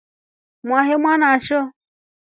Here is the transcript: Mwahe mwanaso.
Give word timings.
Mwahe 0.65 0.95
mwanaso. 1.01 1.59